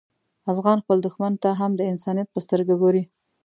افغان 0.51 0.77
خپل 0.83 0.97
دښمن 1.05 1.33
ته 1.43 1.49
هم 1.59 1.71
د 1.75 1.81
انسانیت 1.91 2.27
په 2.31 2.39
سترګه 2.45 2.73
ګوري. 2.81 3.03